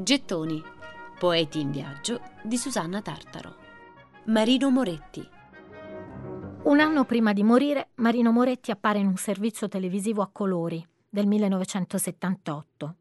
[0.00, 0.62] Gettoni.
[1.18, 3.56] Poeti in viaggio di Susanna Tartaro.
[4.26, 5.28] Marino Moretti.
[6.62, 11.26] Un anno prima di morire, Marino Moretti appare in un servizio televisivo a colori del
[11.26, 12.94] 1978.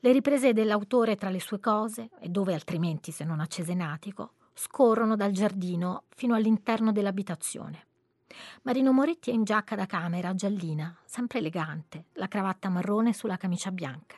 [0.00, 5.16] Le riprese dell'autore tra le sue cose, e dove altrimenti se non a Cesenatico, scorrono
[5.16, 7.88] dal giardino fino all'interno dell'abitazione.
[8.62, 13.70] Marino Moretti è in giacca da camera giallina, sempre elegante, la cravatta marrone sulla camicia
[13.70, 14.16] bianca.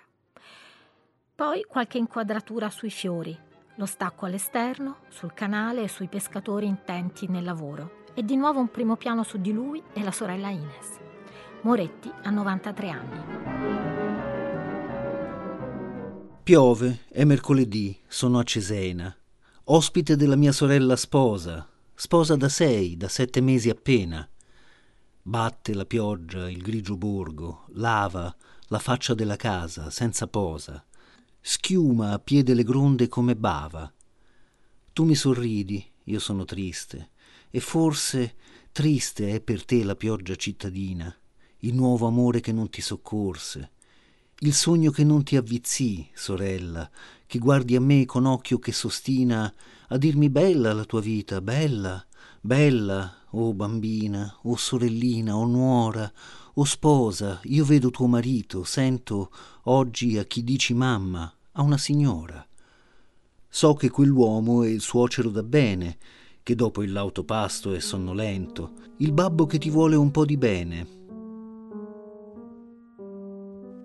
[1.37, 3.37] Poi qualche inquadratura sui fiori,
[3.75, 8.05] lo stacco all'esterno, sul canale e sui pescatori intenti nel lavoro.
[8.15, 10.97] E di nuovo un primo piano su di lui e la sorella Ines.
[11.63, 13.21] Moretti ha 93 anni.
[16.45, 19.13] Piove, è mercoledì, sono a Cesena.
[19.65, 24.25] Ospite della mia sorella sposa, sposa da sei, da sette mesi appena.
[25.21, 28.33] Batte la pioggia, il grigio borgo, lava
[28.69, 30.81] la faccia della casa senza posa
[31.47, 33.93] schiuma a piede le gronde come bava.
[34.95, 37.11] Tu mi sorridi, io sono triste,
[37.51, 38.37] e forse
[38.73, 41.15] triste è per te la pioggia cittadina,
[41.59, 43.73] il nuovo amore che non ti soccorse,
[44.39, 46.91] il sogno che non ti avvizzì, sorella,
[47.27, 49.53] che guardi a me con occhio che sostina
[49.89, 52.03] a dirmi bella la tua vita, bella,
[52.41, 56.11] bella, o oh bambina, o oh sorellina, o oh nuora,
[56.55, 59.31] o sposa, io vedo tuo marito, sento
[59.65, 62.47] oggi a chi dici mamma, a una signora.
[63.49, 65.99] So che quell'uomo è il suocero da bene,
[66.43, 70.37] che dopo il lauto pasto è sonnolento, il babbo che ti vuole un po' di
[70.37, 71.03] bene.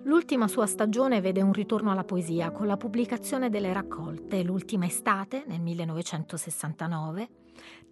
[0.04, 5.44] L'ultima sua stagione vede un ritorno alla poesia con la pubblicazione delle raccolte L'ultima estate
[5.46, 7.28] nel 1969,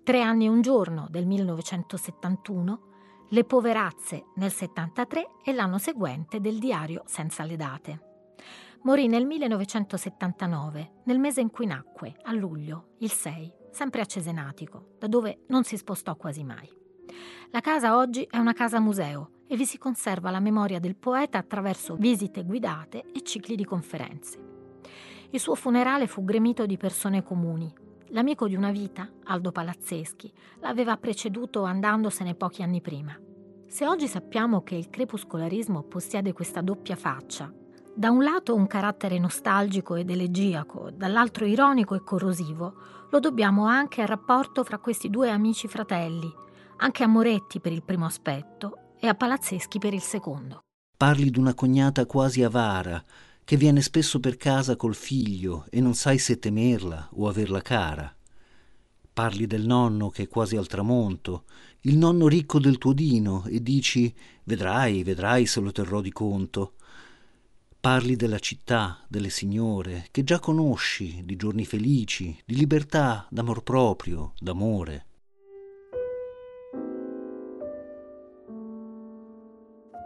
[0.08, 2.80] Tre anni e un giorno del 1971,
[3.30, 8.00] Le poverazze nel 73 e l'anno seguente del diario Senza le date.
[8.84, 14.94] Morì nel 1979, nel mese in cui nacque, a luglio, il 6, sempre a Cesenatico,
[14.98, 16.72] da dove non si spostò quasi mai.
[17.50, 21.36] La casa oggi è una casa museo e vi si conserva la memoria del poeta
[21.36, 24.38] attraverso visite guidate e cicli di conferenze.
[25.28, 27.70] Il suo funerale fu gremito di persone comuni,
[28.10, 33.14] L'amico di una vita, Aldo Palazzeschi, l'aveva preceduto andandosene pochi anni prima.
[33.66, 37.52] Se oggi sappiamo che il crepuscolarismo possiede questa doppia faccia,
[37.94, 42.74] da un lato un carattere nostalgico ed elegiaco, dall'altro ironico e corrosivo,
[43.10, 46.32] lo dobbiamo anche al rapporto fra questi due amici fratelli,
[46.76, 50.60] anche a Moretti per il primo aspetto e a Palazzeschi per il secondo.
[50.96, 53.02] Parli d'una cognata quasi avara,
[53.48, 58.14] che viene spesso per casa col figlio e non sai se temerla o averla cara.
[59.10, 61.44] Parli del nonno che è quasi al tramonto,
[61.80, 64.14] il nonno ricco del tuo dino, e dici
[64.44, 66.74] vedrai, vedrai se lo terrò di conto.
[67.80, 74.34] Parli della città, delle signore, che già conosci, di giorni felici, di libertà, d'amor proprio,
[74.38, 75.06] d'amore.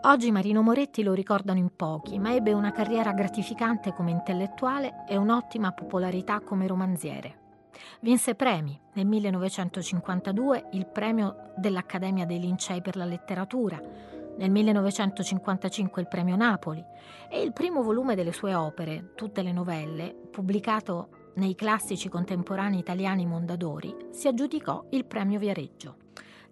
[0.05, 5.17] Oggi Marino Moretti lo ricordano in pochi, ma ebbe una carriera gratificante come intellettuale e
[5.17, 7.39] un'ottima popolarità come romanziere.
[8.01, 13.81] Vinse premi, nel 1952 il premio dell'Accademia dei Lincei per la letteratura,
[14.39, 16.85] nel 1955 il premio Napoli
[17.31, 23.25] e il primo volume delle sue opere, tutte le novelle, pubblicato nei classici contemporanei italiani
[23.25, 26.02] Mondadori, si aggiudicò il premio Viareggio.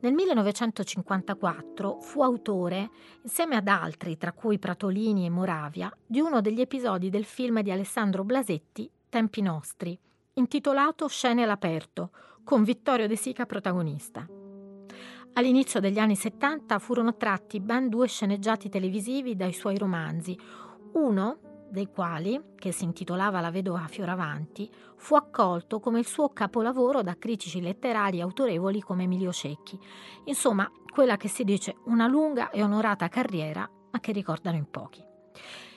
[0.03, 2.91] Nel 1954 fu autore,
[3.23, 7.71] insieme ad altri, tra cui Pratolini e Moravia, di uno degli episodi del film di
[7.71, 9.99] Alessandro Blasetti, Tempi nostri,
[10.35, 12.13] intitolato Scene all'aperto,
[12.45, 14.27] con Vittorio De Sica protagonista.
[15.35, 20.39] All'inizio degli anni 70 furono tratti ben due sceneggiati televisivi dai suoi romanzi,
[20.93, 27.03] uno dei quali, che si intitolava La vedova Fioravanti, fu accolto come il suo capolavoro
[27.03, 29.79] da critici letterari autorevoli come Emilio Cecchi.
[30.25, 35.03] Insomma, quella che si dice una lunga e onorata carriera, ma che ricordano in pochi.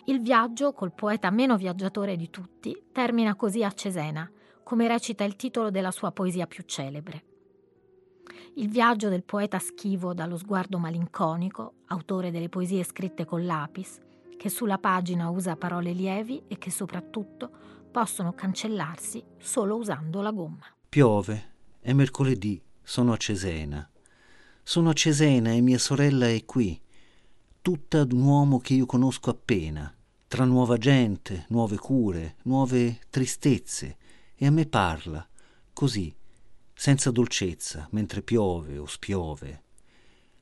[0.05, 4.29] Il viaggio, col poeta meno viaggiatore di tutti, termina così a Cesena,
[4.63, 7.23] come recita il titolo della sua poesia più celebre.
[8.55, 13.99] Il viaggio del poeta schivo dallo sguardo malinconico, autore delle poesie scritte con lapis,
[14.35, 17.49] che sulla pagina usa parole lievi e che soprattutto
[17.91, 20.65] possono cancellarsi solo usando la gomma.
[20.89, 23.87] Piove, è mercoledì, sono a Cesena.
[24.63, 26.79] Sono a Cesena e mia sorella è qui,
[27.61, 29.93] tutta ad un uomo che io conosco appena,
[30.27, 33.97] tra nuova gente, nuove cure, nuove tristezze,
[34.35, 35.25] e a me parla,
[35.71, 36.13] così,
[36.73, 39.61] senza dolcezza, mentre piove o spiove.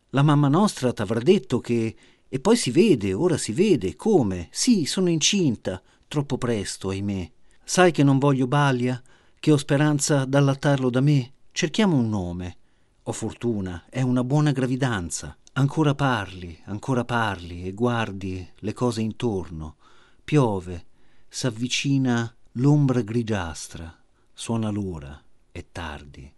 [0.10, 1.96] La mamma nostra t'avrà detto che
[2.34, 4.48] e poi si vede, ora si vede, come?
[4.52, 7.30] Sì, sono incinta, troppo presto, ahimè.
[7.62, 9.02] Sai che non voglio balia,
[9.38, 11.34] che ho speranza d'allattarlo da me.
[11.52, 12.58] Cerchiamo un nome.
[13.04, 15.38] Ho fortuna, è una buona gravidanza.
[15.54, 19.76] Ancora parli, ancora parli e guardi le cose intorno.
[20.24, 20.86] Piove,
[21.28, 23.94] s'avvicina l'ombra grigiastra,
[24.32, 26.34] suona l'ora, è tardi.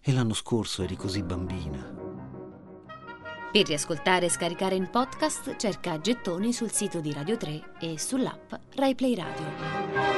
[0.00, 2.15] E l'anno scorso eri così bambina.
[3.56, 8.52] Per riascoltare e scaricare in podcast cerca Gettoni sul sito di Radio 3 e sull'app
[8.74, 10.15] RaiPlay Radio.